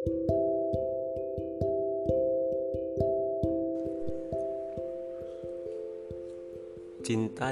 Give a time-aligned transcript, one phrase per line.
[0.00, 0.16] Cinta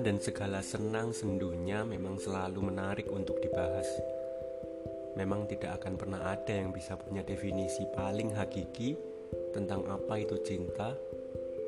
[0.01, 3.85] dan segala senang sendunya memang selalu menarik untuk dibahas.
[5.21, 8.97] Memang tidak akan pernah ada yang bisa punya definisi paling hakiki
[9.53, 10.97] tentang apa itu cinta,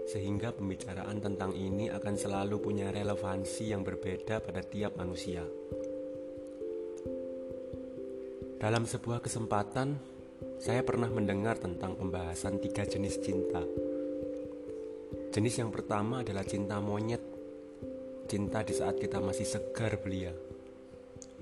[0.09, 5.45] sehingga pembicaraan tentang ini akan selalu punya relevansi yang berbeda pada tiap manusia.
[8.61, 10.10] Dalam sebuah kesempatan,
[10.61, 13.65] saya pernah mendengar tentang pembahasan tiga jenis cinta.
[15.33, 17.41] Jenis yang pertama adalah cinta monyet
[18.31, 20.31] Cinta di saat kita masih segar belia,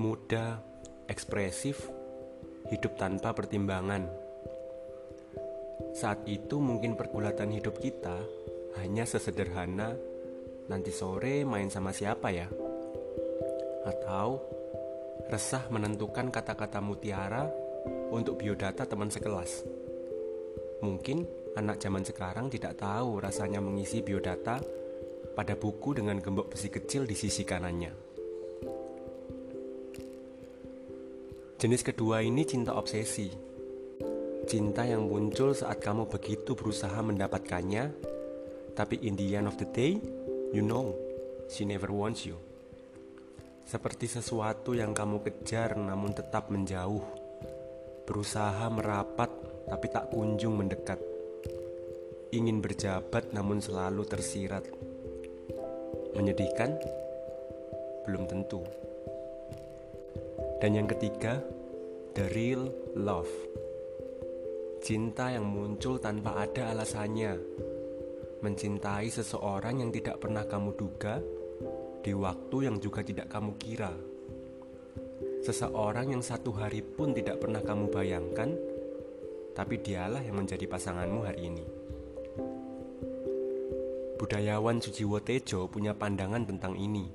[0.01, 0.57] muda,
[1.05, 1.85] ekspresif,
[2.73, 4.09] hidup tanpa pertimbangan.
[5.93, 8.25] Saat itu mungkin pergulatan hidup kita
[8.81, 10.01] hanya sesederhana
[10.73, 12.49] nanti sore main sama siapa ya?
[13.85, 14.41] Atau
[15.29, 17.68] resah menentukan kata-kata mutiara
[18.13, 19.65] untuk biodata teman sekelas.
[20.85, 21.27] Mungkin
[21.59, 24.63] anak zaman sekarang tidak tahu rasanya mengisi biodata
[25.35, 27.93] pada buku dengan gembok besi kecil di sisi kanannya.
[31.59, 33.35] Jenis kedua ini cinta obsesi.
[34.47, 37.91] Cinta yang muncul saat kamu begitu berusaha mendapatkannya,
[38.79, 39.99] tapi in the end of the day,
[40.55, 40.95] you know,
[41.51, 42.39] she never wants you.
[43.67, 47.18] Seperti sesuatu yang kamu kejar namun tetap menjauh.
[48.09, 49.29] Berusaha merapat
[49.69, 50.97] tapi tak kunjung mendekat.
[52.33, 54.65] Ingin berjabat namun selalu tersirat.
[56.17, 56.81] Menyedihkan?
[58.09, 58.65] Belum tentu.
[60.57, 61.45] Dan yang ketiga,
[62.17, 63.29] the real love.
[64.81, 67.37] Cinta yang muncul tanpa ada alasannya.
[68.41, 71.21] Mencintai seseorang yang tidak pernah kamu duga
[72.01, 74.08] di waktu yang juga tidak kamu kira.
[75.39, 78.51] Seseorang yang satu hari pun tidak pernah kamu bayangkan,
[79.55, 81.65] tapi dialah yang menjadi pasanganmu hari ini.
[84.19, 87.07] Budayawan Sujiwo Tejo punya pandangan tentang ini.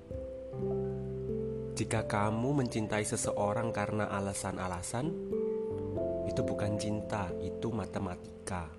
[1.76, 5.12] Jika kamu mencintai seseorang karena alasan-alasan,
[6.24, 8.72] itu bukan cinta, itu matematika.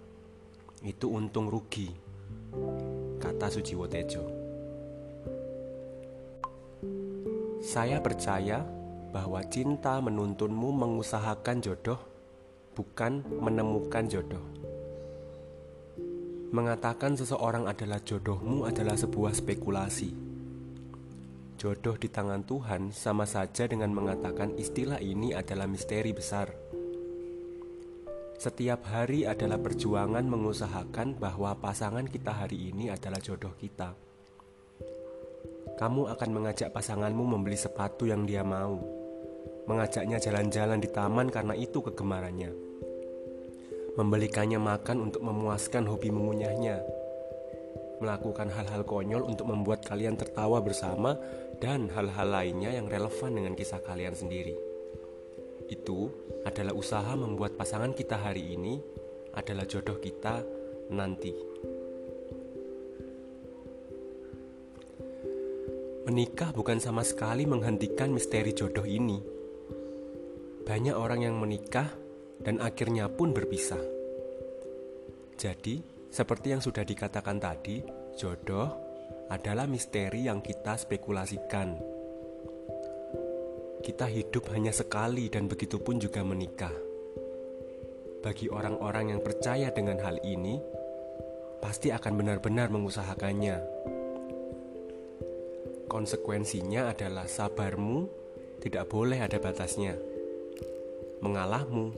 [0.81, 1.93] Itu untung rugi,
[3.21, 4.25] kata Sujiwo Tejo.
[7.65, 8.84] Saya percaya
[9.15, 12.03] bahwa cinta menuntunmu mengusahakan jodoh,
[12.75, 14.43] bukan menemukan jodoh.
[16.51, 20.11] Mengatakan seseorang adalah jodohmu adalah sebuah spekulasi.
[21.55, 26.51] Jodoh di tangan Tuhan sama saja dengan mengatakan istilah ini adalah misteri besar.
[28.35, 33.95] Setiap hari adalah perjuangan mengusahakan bahwa pasangan kita hari ini adalah jodoh kita.
[35.79, 39.04] Kamu akan mengajak pasanganmu membeli sepatu yang dia mau,
[39.65, 42.75] mengajaknya jalan-jalan di taman karena itu kegemarannya
[43.95, 46.83] membelikannya makan untuk memuaskan hobi mengunyahnya,
[48.03, 51.15] melakukan hal-hal konyol untuk membuat kalian tertawa bersama,
[51.63, 54.55] dan hal-hal lainnya yang relevan dengan kisah kalian sendiri.
[55.71, 56.11] Itu
[56.45, 58.83] adalah usaha membuat pasangan kita hari ini
[59.33, 60.43] adalah jodoh kita
[60.91, 61.33] nanti.
[66.05, 69.44] Menikah bukan sama sekali menghentikan misteri jodoh ini.
[70.65, 71.93] Banyak orang yang menikah
[72.41, 73.85] dan akhirnya pun berpisah.
[75.37, 77.85] Jadi, seperti yang sudah dikatakan tadi,
[78.17, 78.73] jodoh
[79.29, 81.77] adalah misteri yang kita spekulasikan.
[83.85, 86.73] Kita hidup hanya sekali dan begitu pun juga menikah.
[88.25, 90.57] Bagi orang-orang yang percaya dengan hal ini,
[91.61, 93.57] pasti akan benar-benar mengusahakannya.
[95.93, 98.09] Konsekuensinya adalah sabarmu
[98.65, 100.14] tidak boleh ada batasnya.
[101.25, 101.97] Mengalahmu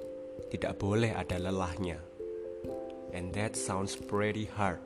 [0.55, 1.99] tidak boleh ada lelahnya.
[3.11, 4.79] And that sounds pretty hard.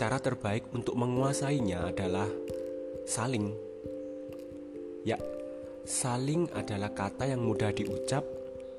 [0.00, 2.24] Cara terbaik untuk menguasainya adalah
[3.04, 3.52] saling.
[5.04, 5.20] Ya,
[5.84, 8.24] saling adalah kata yang mudah diucap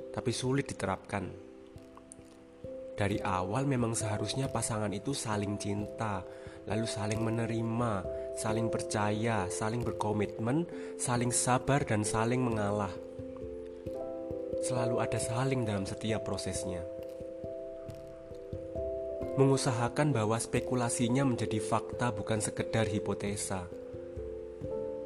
[0.09, 1.29] tapi sulit diterapkan.
[2.97, 6.25] Dari awal memang seharusnya pasangan itu saling cinta,
[6.65, 7.93] lalu saling menerima,
[8.37, 10.65] saling percaya, saling berkomitmen,
[10.97, 12.89] saling sabar, dan saling mengalah
[14.61, 16.85] selalu ada saling dalam setiap prosesnya.
[19.35, 23.65] Mengusahakan bahwa spekulasinya menjadi fakta bukan sekedar hipotesa.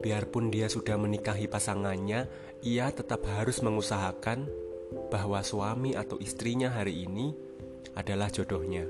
[0.04, 2.28] Biarpun dia sudah menikahi pasangannya,
[2.62, 4.46] ia tetap harus mengusahakan
[5.10, 7.34] bahwa suami atau istrinya hari ini
[7.96, 8.86] adalah jodohnya.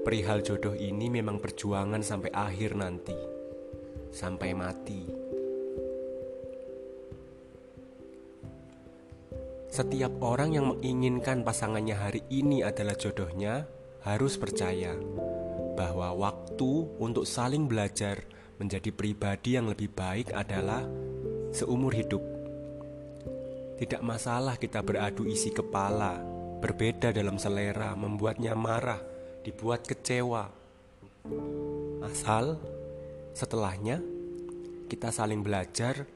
[0.00, 3.16] Perihal jodoh ini memang perjuangan sampai akhir nanti,
[4.08, 5.19] sampai mati.
[9.70, 13.70] Setiap orang yang menginginkan pasangannya hari ini adalah jodohnya
[14.02, 14.98] harus percaya
[15.78, 18.26] bahwa waktu untuk saling belajar
[18.58, 20.82] menjadi pribadi yang lebih baik adalah
[21.54, 22.18] seumur hidup.
[23.78, 26.18] Tidak masalah kita beradu isi kepala,
[26.58, 28.98] berbeda dalam selera, membuatnya marah,
[29.46, 30.50] dibuat kecewa.
[32.02, 32.58] Asal
[33.38, 34.02] setelahnya
[34.90, 36.10] kita saling belajar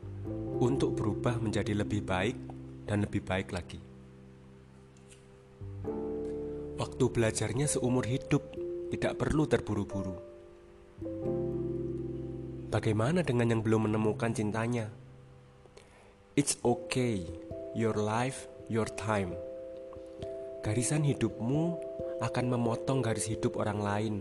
[0.59, 2.54] untuk berubah menjadi lebih baik
[2.85, 3.81] dan lebih baik lagi.
[6.75, 8.43] Waktu belajarnya seumur hidup,
[8.91, 10.17] tidak perlu terburu-buru.
[12.71, 14.91] Bagaimana dengan yang belum menemukan cintanya?
[16.35, 17.23] It's okay,
[17.79, 19.39] your life, your time.
[20.67, 21.79] Garisan hidupmu
[22.19, 24.15] akan memotong garis hidup orang lain.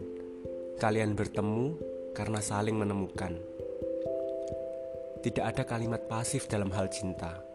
[0.77, 1.73] Kalian bertemu
[2.13, 3.33] karena saling menemukan.
[5.25, 7.52] Tidak ada kalimat pasif dalam hal cinta.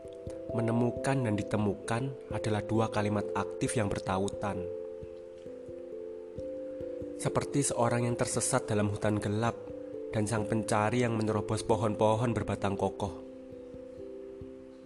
[0.56, 4.65] Menemukan dan ditemukan adalah dua kalimat aktif yang bertautan.
[7.19, 9.59] Seperti seorang yang tersesat dalam hutan gelap
[10.15, 13.29] dan sang pencari yang menerobos pohon-pohon berbatang kokoh.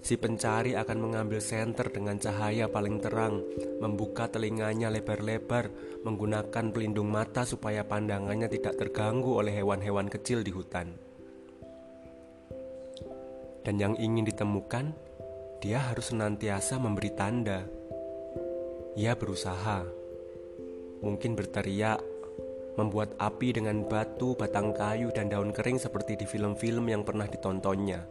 [0.03, 3.39] Si pencari akan mengambil senter dengan cahaya paling terang,
[3.79, 5.71] membuka telinganya lebar-lebar,
[6.03, 10.91] menggunakan pelindung mata supaya pandangannya tidak terganggu oleh hewan-hewan kecil di hutan.
[13.63, 15.12] Dan yang ingin ditemukan,
[15.63, 17.63] dia harus senantiasa memberi tanda.
[18.99, 19.87] Ia berusaha,
[21.07, 22.03] mungkin berteriak,
[22.75, 28.03] membuat api dengan batu, batang kayu, dan daun kering seperti di film-film yang pernah ditontonnya.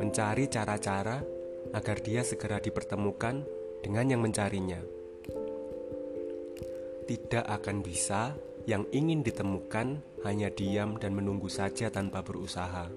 [0.00, 1.20] Mencari cara-cara
[1.76, 3.44] agar dia segera dipertemukan
[3.84, 4.80] dengan yang mencarinya.
[7.04, 8.32] Tidak akan bisa
[8.64, 12.88] yang ingin ditemukan hanya diam dan menunggu saja tanpa berusaha.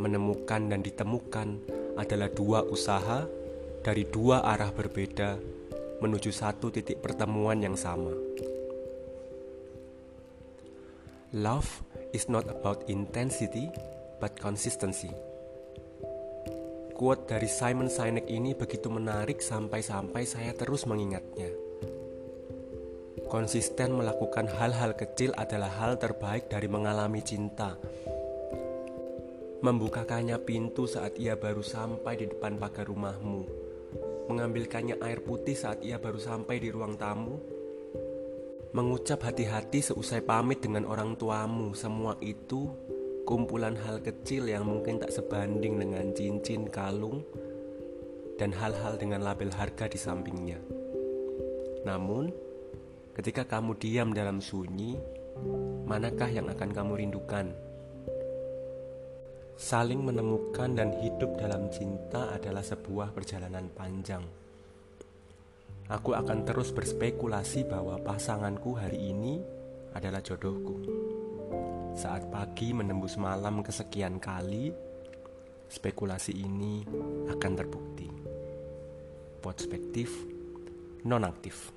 [0.00, 3.26] Menemukan dan ditemukan adalah dua usaha
[3.82, 5.36] dari dua arah berbeda
[5.98, 8.14] menuju satu titik pertemuan yang sama.
[11.34, 11.84] Love
[12.16, 13.68] is not about intensity,
[14.16, 15.12] but consistency.
[16.96, 21.52] Quote dari Simon Sinek ini begitu menarik sampai-sampai saya terus mengingatnya.
[23.28, 27.76] Konsisten melakukan hal-hal kecil adalah hal terbaik dari mengalami cinta.
[29.58, 33.42] Membukakannya pintu saat ia baru sampai di depan pagar rumahmu,
[34.30, 37.58] mengambilkannya air putih saat ia baru sampai di ruang tamu,
[38.68, 42.68] Mengucap hati-hati seusai pamit dengan orang tuamu, semua itu
[43.24, 47.24] kumpulan hal kecil yang mungkin tak sebanding dengan cincin, kalung,
[48.36, 50.60] dan hal-hal dengan label harga di sampingnya.
[51.88, 52.28] Namun,
[53.16, 55.00] ketika kamu diam dalam sunyi,
[55.88, 57.48] manakah yang akan kamu rindukan?
[59.58, 64.22] Saling menemukan dan hidup dalam cinta adalah sebuah perjalanan panjang
[65.88, 69.40] aku akan terus berspekulasi bahwa pasanganku hari ini
[69.96, 70.84] adalah jodohku.
[71.96, 74.70] Saat pagi menembus malam kesekian kali,
[75.66, 76.84] spekulasi ini
[77.32, 78.08] akan terbukti.
[79.40, 80.12] Perspektif
[81.08, 81.72] nonaktif.